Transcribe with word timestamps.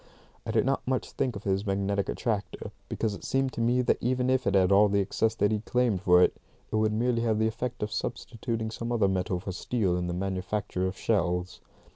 I 0.47 0.51
did 0.51 0.65
not 0.65 0.83
think 0.83 1.35
much 1.35 1.35
of 1.35 1.43
his 1.43 1.63
magnetic 1.63 2.09
attractor, 2.09 2.71
because 2.89 3.13
it 3.13 3.23
seemed 3.23 3.53
to 3.53 3.61
me 3.61 3.83
that 3.83 4.01
even 4.01 4.31
if 4.31 4.47
it 4.47 4.55
had 4.55 4.71
all 4.71 4.89
the 4.89 5.01
success 5.01 5.35
that 5.35 5.51
he 5.51 5.59
claimed 5.59 6.01
for 6.01 6.23
it, 6.23 6.37
it 6.71 6.75
would 6.77 6.91
merely 6.91 7.21
have 7.21 7.37
the 7.37 7.45
effect 7.45 7.83
of 7.83 7.91
substituting 7.91 8.71
some 8.71 8.91
other 8.91 9.07
metal 9.07 9.39
for 9.39 9.51
steel 9.51 9.95
in 9.95 10.07
the 10.07 10.15
manufacture 10.15 10.87
of 10.87 10.97
shells. 10.97 11.61